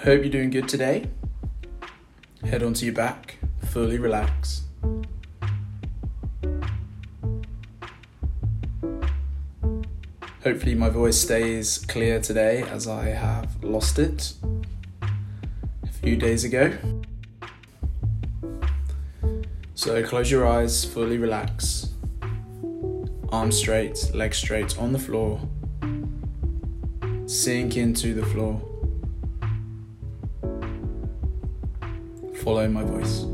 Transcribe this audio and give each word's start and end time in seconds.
I 0.00 0.04
hope 0.04 0.22
you're 0.22 0.30
doing 0.30 0.48
good 0.48 0.66
today. 0.66 1.10
Head 2.42 2.62
onto 2.62 2.86
your 2.86 2.94
back, 2.94 3.36
fully 3.66 3.98
relax. 3.98 4.62
Hopefully, 10.42 10.74
my 10.74 10.88
voice 10.88 11.20
stays 11.20 11.84
clear 11.86 12.18
today 12.18 12.62
as 12.62 12.88
I 12.88 13.08
have 13.08 13.62
lost 13.62 13.98
it 13.98 14.32
a 15.02 15.92
few 15.92 16.16
days 16.16 16.44
ago. 16.44 16.78
So, 19.74 20.02
close 20.02 20.30
your 20.30 20.46
eyes, 20.48 20.82
fully 20.82 21.18
relax. 21.18 21.90
Arms 23.28 23.58
straight, 23.58 24.10
legs 24.14 24.38
straight 24.38 24.78
on 24.78 24.94
the 24.94 24.98
floor. 24.98 25.46
Sink 27.26 27.76
into 27.76 28.14
the 28.14 28.24
floor. 28.24 28.69
Follow 32.42 32.68
my 32.68 32.82
voice. 32.82 33.24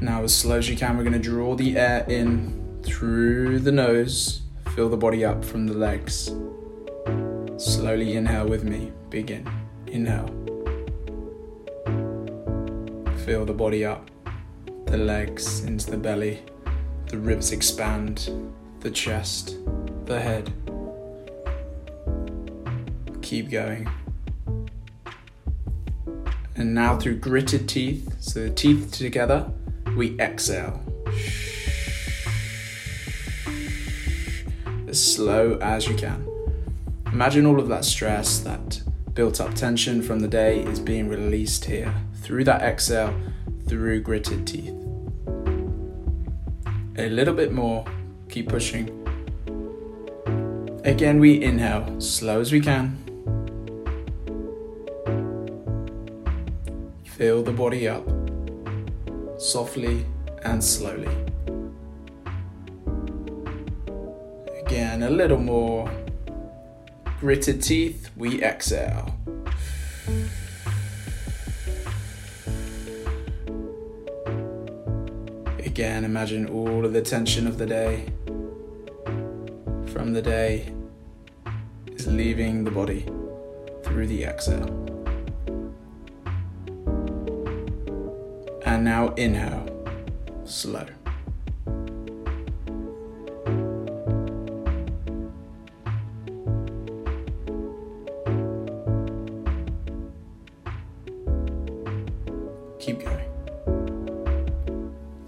Now, 0.00 0.22
as 0.22 0.36
slow 0.36 0.58
as 0.58 0.68
you 0.68 0.76
can, 0.76 0.96
we're 0.96 1.04
going 1.04 1.14
to 1.14 1.18
draw 1.18 1.54
the 1.54 1.76
air 1.76 2.04
in 2.08 2.80
through 2.82 3.60
the 3.60 3.72
nose 3.72 4.44
Fill 4.74 4.88
the 4.88 4.96
body 4.96 5.24
up 5.24 5.44
from 5.44 5.68
the 5.68 5.74
legs. 5.74 6.32
Slowly 7.58 8.16
inhale 8.16 8.48
with 8.48 8.64
me. 8.64 8.90
Begin. 9.08 9.48
Inhale. 9.86 10.26
Fill 13.24 13.44
the 13.44 13.54
body 13.54 13.84
up, 13.84 14.10
the 14.86 14.96
legs 14.96 15.62
into 15.62 15.92
the 15.92 15.96
belly, 15.96 16.42
the 17.06 17.18
ribs 17.18 17.52
expand, 17.52 18.28
the 18.80 18.90
chest, 18.90 19.58
the 20.06 20.20
head. 20.20 20.52
Keep 23.22 23.52
going. 23.52 23.88
And 26.56 26.74
now 26.74 26.96
through 26.98 27.16
gritted 27.16 27.68
teeth, 27.68 28.16
so 28.20 28.44
the 28.44 28.50
teeth 28.50 28.92
together, 28.92 29.50
we 29.96 30.18
exhale. 30.18 30.80
as 34.94 35.14
slow 35.14 35.58
as 35.60 35.88
you 35.88 35.94
can. 35.96 36.24
Imagine 37.12 37.46
all 37.46 37.58
of 37.58 37.66
that 37.66 37.84
stress, 37.84 38.38
that 38.38 38.80
built 39.12 39.40
up 39.40 39.52
tension 39.54 40.00
from 40.00 40.20
the 40.20 40.28
day 40.28 40.60
is 40.60 40.78
being 40.78 41.08
released 41.08 41.64
here 41.64 41.92
through 42.22 42.44
that 42.44 42.62
exhale, 42.62 43.12
through 43.66 44.00
gritted 44.02 44.46
teeth. 44.46 44.72
A 46.96 47.08
little 47.08 47.34
bit 47.34 47.52
more, 47.52 47.84
keep 48.28 48.48
pushing. 48.48 48.88
Again, 50.84 51.18
we 51.18 51.42
inhale, 51.42 52.00
slow 52.00 52.40
as 52.40 52.52
we 52.52 52.60
can. 52.60 53.03
Fill 57.16 57.44
the 57.44 57.52
body 57.52 57.86
up, 57.86 58.04
softly 59.38 60.04
and 60.42 60.62
slowly. 60.62 61.16
Again, 64.66 65.04
a 65.04 65.10
little 65.10 65.38
more. 65.38 65.88
Gritted 67.20 67.62
teeth, 67.62 68.10
we 68.16 68.42
exhale. 68.42 69.16
Again, 75.58 76.04
imagine 76.04 76.48
all 76.48 76.84
of 76.84 76.92
the 76.92 77.00
tension 77.00 77.46
of 77.46 77.58
the 77.58 77.66
day 77.66 78.06
from 79.86 80.12
the 80.12 80.20
day 80.20 80.74
is 81.92 82.08
leaving 82.08 82.64
the 82.64 82.72
body 82.72 83.06
through 83.84 84.08
the 84.08 84.24
exhale. 84.24 84.93
And 88.74 88.84
now 88.84 89.10
inhale, 89.10 89.64
slow. 90.44 90.84
Keep 102.80 103.04
going. 103.04 103.30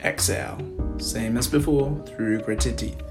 Exhale, 0.03 0.59
same 0.99 1.37
as 1.37 1.47
before, 1.47 2.03
through 2.05 2.41
gritted 2.41 2.79
teeth. 2.79 3.06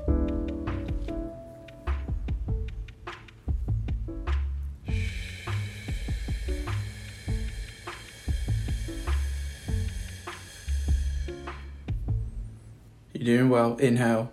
You're 13.25 13.37
doing 13.37 13.49
well. 13.49 13.75
Inhale. 13.77 14.31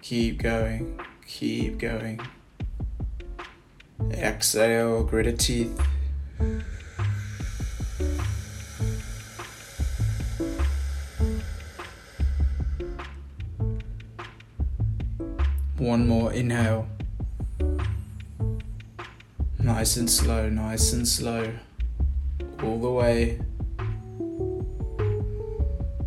Keep 0.00 0.40
going. 0.40 1.00
Keep 1.26 1.78
going. 1.78 2.20
Exhale, 4.12 5.02
gritted 5.02 5.40
teeth. 5.40 5.76
One 15.78 16.06
more 16.06 16.32
inhale. 16.32 16.86
Nice 19.58 19.96
and 19.96 20.08
slow, 20.08 20.48
nice 20.48 20.92
and 20.92 21.08
slow. 21.08 21.54
All 22.62 22.78
the 22.78 22.90
way. 22.90 23.38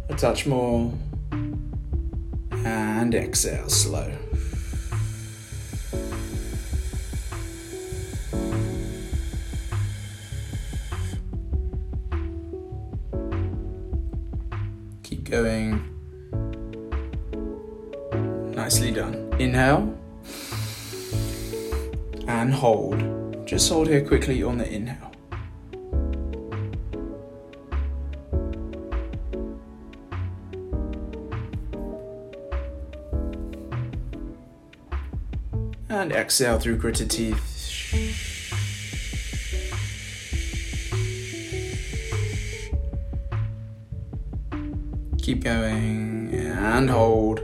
A 0.08 0.16
touch 0.16 0.46
more. 0.46 0.94
And 2.52 3.14
exhale, 3.14 3.70
slow. 3.70 4.12
Keep 15.04 15.30
going. 15.30 15.84
Nicely 18.56 18.92
done. 18.92 19.30
Inhale. 19.40 19.94
And 22.28 22.54
hold. 22.54 23.46
Just 23.46 23.70
hold 23.70 23.88
here 23.88 24.06
quickly 24.06 24.42
on 24.42 24.58
the 24.58 24.68
inhale. 24.68 25.15
And 35.88 36.12
exhale 36.12 36.60
through 36.60 36.78
gritted 36.78 37.10
teeth. 37.12 37.52
Keep 45.20 45.44
going 45.44 46.34
and 46.34 46.90
hold. 46.90 47.42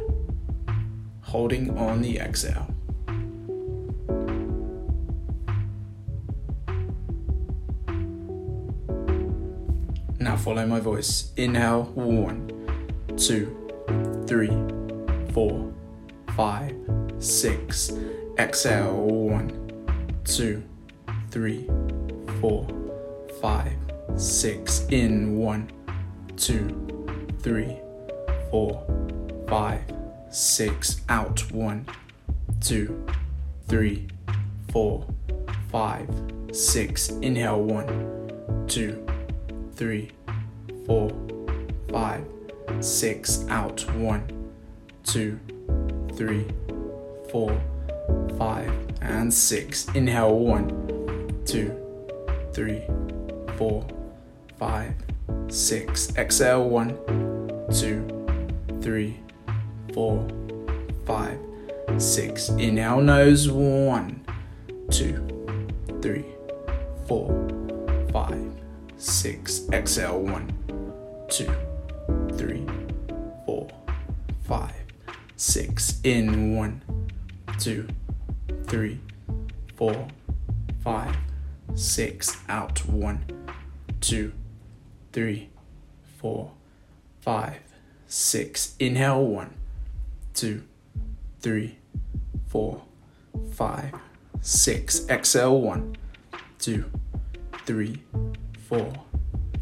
Holding 1.21 1.77
on 1.77 2.01
the 2.01 2.19
exhale. 2.19 2.67
Now 10.19 10.35
follow 10.35 10.67
my 10.67 10.79
voice. 10.79 11.31
Inhale, 11.37 11.83
one, 11.95 12.51
two, 13.17 13.55
three, 14.27 14.51
four, 15.33 15.73
five, 16.35 16.75
six. 17.17 17.91
Exhale, 18.41 18.95
one, 18.95 19.51
two, 20.25 20.63
three, 21.29 21.69
four, 22.39 22.67
five, 23.39 23.77
six. 24.15 24.87
In 24.89 25.37
one, 25.37 25.71
two, 26.37 26.65
three, 27.41 27.77
four, 28.49 28.83
five, 29.47 29.83
six. 30.31 31.01
Out 31.07 31.51
one, 31.51 31.85
two, 32.61 33.05
three, 33.67 34.07
four, 34.71 35.05
five, 35.69 36.09
six. 36.51 37.09
Inhale 37.09 37.61
one, 37.61 38.65
two, 38.67 39.05
three, 39.75 40.09
four, 40.87 41.11
five, 41.91 42.25
six. 42.79 43.45
Out 43.49 43.85
one, 43.97 44.51
two, 45.03 45.39
three, 46.15 46.47
four, 47.31 47.61
five, 48.37 48.71
and 49.01 49.33
six. 49.33 49.87
Inhale 49.95 50.37
one, 50.37 51.41
two, 51.45 51.75
three, 52.53 52.83
four, 53.57 53.85
five, 54.57 54.93
six. 55.47 56.15
Exhale 56.17 56.67
one, 56.67 56.97
two, 57.73 58.07
three, 58.81 59.19
four, 59.93 60.27
five, 61.05 61.37
six. 61.97 62.49
Inhale, 62.49 63.01
nose, 63.01 63.49
one, 63.49 64.25
two, 64.89 65.27
three, 66.01 66.25
four, 67.07 67.29
five, 68.11 68.51
six. 68.97 69.67
Exhale, 69.71 70.19
one, 70.19 70.51
two, 71.29 71.51
three, 72.37 72.65
four, 73.45 73.67
five, 74.43 74.75
six. 75.35 75.99
In 76.03 76.55
one, 76.55 76.81
two, 77.59 77.87
three, 78.71 78.97
four, 79.75 80.07
five, 80.81 81.13
six. 81.75 82.37
Out 82.47 82.85
one, 82.85 83.25
two, 83.99 84.31
three, 85.11 85.49
four, 86.17 86.51
five, 87.19 87.59
six. 88.07 88.73
Inhale, 88.79 89.25
one, 89.25 89.53
two, 90.33 90.63
three, 91.41 91.79
four, 92.47 92.83
five, 93.51 93.93
six. 94.39 95.05
Exhale, 95.09 95.59
one, 95.59 95.97
two, 96.57 96.85
three, 97.65 98.01
four, 98.69 98.93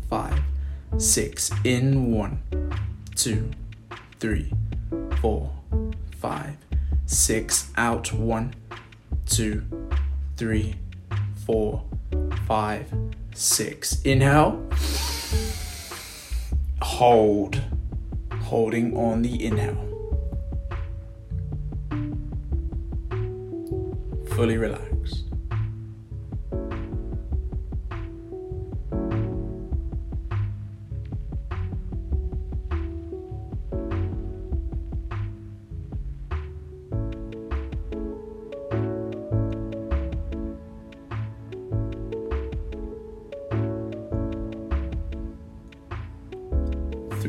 five, 0.08 0.40
six. 1.00 1.50
In 1.64 2.12
one, 2.12 2.44
two, 3.16 3.50
three, 4.20 4.54
four, 5.20 5.50
five, 6.12 6.58
six. 7.08 7.72
Out 7.76 8.14
one, 8.14 8.54
two, 9.30 9.64
three, 10.38 10.76
four, 11.46 11.84
five, 12.48 12.92
six. 13.34 14.02
Inhale. 14.02 14.68
Hold. 16.82 17.62
Holding 18.42 18.98
on 18.98 19.22
the 19.22 19.46
inhale. 19.46 19.86
Fully 24.30 24.58
relaxed. 24.58 24.99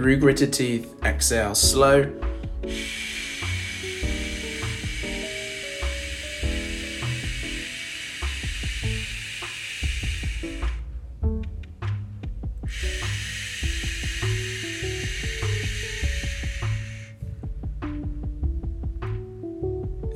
Through 0.01 0.17
gritted 0.17 0.55
teeth, 0.55 0.95
exhale 1.05 1.55
slow. 1.55 2.11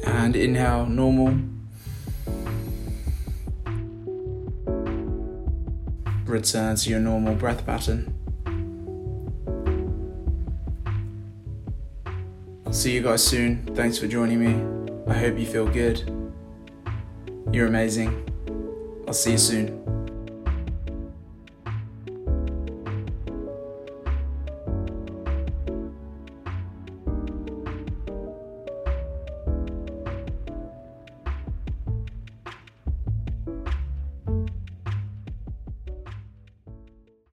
And 0.06 0.34
inhale, 0.34 0.86
normal. 0.86 1.36
Return 6.24 6.76
to 6.76 6.88
your 6.88 7.00
normal 7.00 7.34
breath 7.34 7.66
pattern. 7.66 8.23
See 12.74 12.92
you 12.92 13.02
guys 13.02 13.22
soon. 13.22 13.64
Thanks 13.76 13.98
for 13.98 14.08
joining 14.08 14.40
me. 14.40 15.04
I 15.06 15.16
hope 15.16 15.38
you 15.38 15.46
feel 15.46 15.66
good. 15.66 16.02
You're 17.52 17.68
amazing. 17.68 18.28
I'll 19.06 19.14
see 19.14 19.32
you 19.32 19.38
soon. 19.38 19.93